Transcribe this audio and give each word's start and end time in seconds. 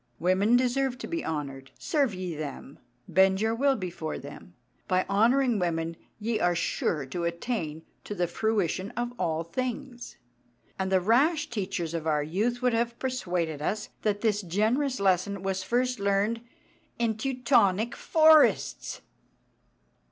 Women 0.17 0.55
deserve 0.55 0.97
to 0.97 1.07
be 1.07 1.23
honoured. 1.23 1.69
Serve 1.77 2.15
ye 2.15 2.33
them. 2.35 2.79
Bend 3.07 3.39
your 3.39 3.53
will 3.53 3.75
before 3.75 4.17
them. 4.17 4.55
By 4.87 5.05
honouring 5.07 5.59
women 5.59 5.95
ye 6.19 6.39
are 6.39 6.55
sure 6.55 7.05
to 7.05 7.23
attain 7.23 7.83
to 8.05 8.15
the 8.15 8.25
fruition 8.25 8.89
of 8.97 9.13
all 9.19 9.43
things." 9.43 10.17
And 10.79 10.91
the 10.91 10.99
rash 11.01 11.51
teachers 11.51 11.93
of 11.93 12.07
our 12.07 12.23
youth 12.23 12.63
would 12.63 12.73
have 12.73 12.97
persuaded 12.97 13.61
us 13.61 13.89
that 14.01 14.21
this 14.21 14.41
generous 14.41 14.99
lesson 14.99 15.43
was 15.43 15.61
first 15.61 15.99
learnt 15.99 16.39
in 16.97 17.15
Teutonic 17.15 17.95
forests! 17.95 19.01